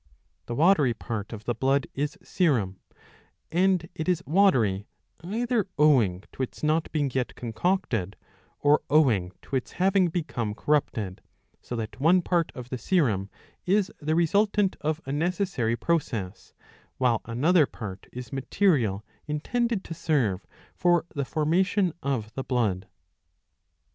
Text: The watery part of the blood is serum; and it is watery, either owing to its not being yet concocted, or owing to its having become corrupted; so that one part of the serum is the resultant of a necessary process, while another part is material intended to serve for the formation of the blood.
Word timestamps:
The 0.47 0.55
watery 0.55 0.95
part 0.95 1.31
of 1.31 1.43
the 1.45 1.53
blood 1.53 1.85
is 1.93 2.17
serum; 2.23 2.79
and 3.51 3.87
it 3.93 4.09
is 4.09 4.23
watery, 4.25 4.87
either 5.23 5.67
owing 5.77 6.23
to 6.31 6.41
its 6.41 6.63
not 6.63 6.91
being 6.91 7.11
yet 7.13 7.35
concocted, 7.35 8.15
or 8.61 8.81
owing 8.89 9.31
to 9.43 9.55
its 9.55 9.73
having 9.73 10.07
become 10.07 10.55
corrupted; 10.55 11.21
so 11.61 11.75
that 11.75 11.99
one 11.99 12.23
part 12.23 12.51
of 12.55 12.69
the 12.69 12.79
serum 12.79 13.29
is 13.67 13.91
the 14.01 14.15
resultant 14.15 14.75
of 14.81 14.99
a 15.05 15.11
necessary 15.11 15.75
process, 15.75 16.55
while 16.97 17.21
another 17.25 17.67
part 17.67 18.07
is 18.11 18.33
material 18.33 19.05
intended 19.27 19.83
to 19.83 19.93
serve 19.93 20.47
for 20.73 21.05
the 21.13 21.25
formation 21.25 21.93
of 22.01 22.33
the 22.33 22.43
blood. 22.43 22.87